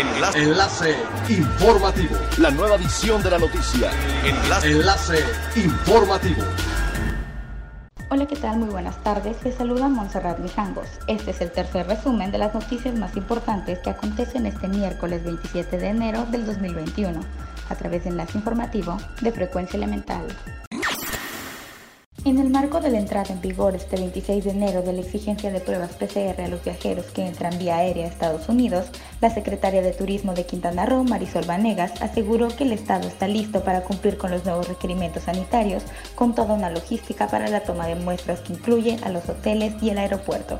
[0.00, 0.42] Enlace.
[0.42, 0.96] Enlace
[1.28, 2.16] informativo.
[2.38, 3.90] La nueva edición de la noticia.
[4.24, 4.70] Enlace.
[4.70, 5.24] Enlace
[5.56, 6.42] informativo.
[8.08, 8.56] Hola, ¿qué tal?
[8.60, 9.36] Muy buenas tardes.
[9.44, 10.88] Les saluda Montserrat Mijangos.
[11.06, 15.76] Este es el tercer resumen de las noticias más importantes que acontecen este miércoles 27
[15.76, 17.20] de enero del 2021
[17.68, 20.26] a través de Enlace Informativo de Frecuencia Elemental.
[22.22, 25.50] En el marco de la entrada en vigor este 26 de enero de la exigencia
[25.50, 28.88] de pruebas PCR a los viajeros que entran vía aérea a Estados Unidos,
[29.22, 33.64] la secretaria de Turismo de Quintana Roo, Marisol Vanegas, aseguró que el Estado está listo
[33.64, 35.82] para cumplir con los nuevos requerimientos sanitarios,
[36.14, 39.88] con toda una logística para la toma de muestras que incluye a los hoteles y
[39.88, 40.58] el aeropuerto.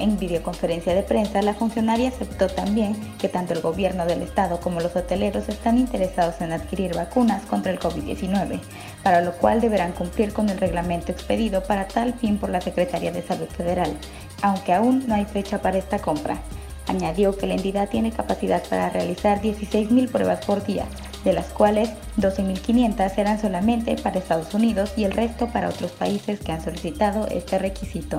[0.00, 4.80] En videoconferencia de prensa, la funcionaria aceptó también que tanto el gobierno del estado como
[4.80, 8.60] los hoteleros están interesados en adquirir vacunas contra el COVID-19,
[9.02, 13.12] para lo cual deberán cumplir con el reglamento expedido para tal fin por la Secretaría
[13.12, 13.94] de Salud Federal,
[14.40, 16.38] aunque aún no hay fecha para esta compra.
[16.86, 20.86] Añadió que la entidad tiene capacidad para realizar 16.000 pruebas por día,
[21.24, 26.40] de las cuales 12.500 serán solamente para Estados Unidos y el resto para otros países
[26.40, 28.16] que han solicitado este requisito.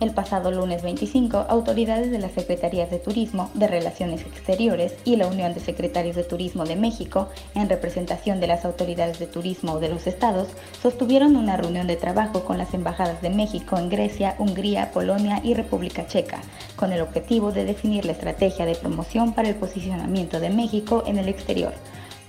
[0.00, 5.26] El pasado lunes 25, autoridades de las Secretarías de Turismo, de Relaciones Exteriores y la
[5.26, 9.88] Unión de Secretarios de Turismo de México, en representación de las autoridades de turismo de
[9.88, 10.46] los estados,
[10.80, 15.54] sostuvieron una reunión de trabajo con las embajadas de México en Grecia, Hungría, Polonia y
[15.54, 16.42] República Checa,
[16.76, 21.18] con el objetivo de definir la estrategia de promoción para el posicionamiento de México en
[21.18, 21.72] el exterior.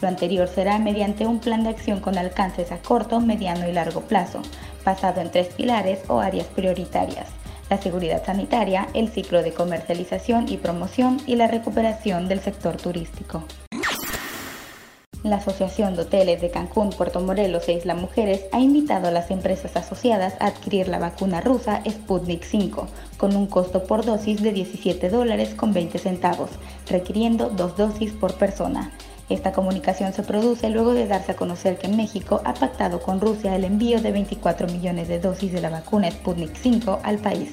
[0.02, 4.02] Lo anterior será mediante un plan de acción con alcances a corto, mediano y largo
[4.02, 4.42] plazo,
[4.84, 7.28] basado en tres pilares o áreas prioritarias
[7.70, 13.44] la seguridad sanitaria, el ciclo de comercialización y promoción y la recuperación del sector turístico.
[15.30, 19.30] La Asociación de Hoteles de Cancún, Puerto Morelos e Isla Mujeres ha invitado a las
[19.30, 24.54] empresas asociadas a adquirir la vacuna rusa Sputnik 5 con un costo por dosis de
[24.54, 26.50] 17 dólares con 20 centavos,
[26.88, 28.92] requiriendo dos dosis por persona.
[29.30, 33.56] Esta comunicación se produce luego de darse a conocer que México ha pactado con Rusia
[33.56, 37.52] el envío de 24 millones de dosis de la vacuna Sputnik 5 al país.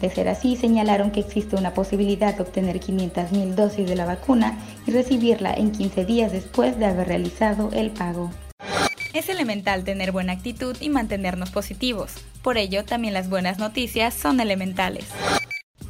[0.00, 4.58] De ser así, señalaron que existe una posibilidad de obtener 500.000 dosis de la vacuna
[4.86, 8.30] y recibirla en 15 días después de haber realizado el pago.
[9.12, 12.14] Es elemental tener buena actitud y mantenernos positivos.
[12.42, 15.06] Por ello, también las buenas noticias son elementales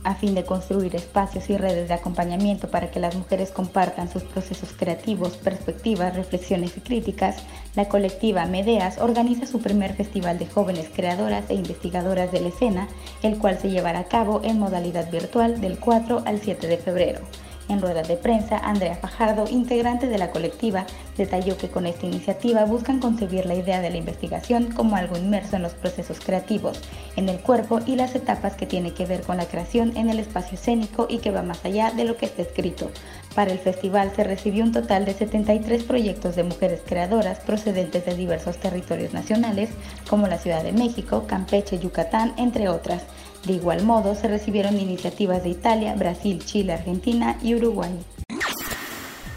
[0.05, 4.22] a fin de construir espacios y redes de acompañamiento para que las mujeres compartan sus
[4.22, 7.37] procesos creativos, perspectivas, reflexiones y críticas,
[7.77, 12.88] la colectiva Medeas organiza su primer festival de jóvenes creadoras e investigadoras de la escena,
[13.22, 17.21] el cual se llevará a cabo en modalidad virtual del 4 al 7 de febrero.
[17.70, 20.86] En rueda de prensa, Andrea Fajardo, integrante de la colectiva,
[21.16, 25.54] detalló que con esta iniciativa buscan concebir la idea de la investigación como algo inmerso
[25.54, 26.81] en los procesos creativos,
[27.14, 30.19] en el cuerpo y las etapas que tiene que ver con la creación en el
[30.19, 32.91] espacio escénico y que va más allá de lo que está escrito.
[33.36, 38.16] Para el festival se recibió un total de 73 proyectos de mujeres creadoras procedentes de
[38.16, 39.70] diversos territorios nacionales,
[40.08, 43.04] como la Ciudad de México, Campeche, Yucatán, entre otras.
[43.45, 47.99] De igual modo, se recibieron iniciativas de Italia, Brasil, Chile, Argentina y Uruguay.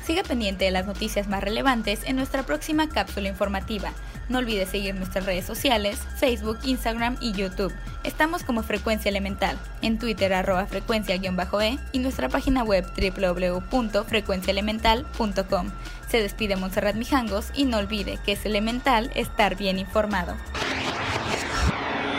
[0.06, 3.94] Siga pendiente de las noticias más relevantes en nuestra próxima cápsula informativa.
[4.28, 7.72] No olvide seguir nuestras redes sociales, Facebook, Instagram y YouTube.
[8.03, 11.19] Estamos como Frecuencia Elemental, en Twitter arroba frecuencia-e
[11.92, 15.72] y nuestra página web www.frecuenciaelemental.com.
[16.09, 20.36] Se despide Montserrat Mijangos y no olvide que es elemental estar bien informado.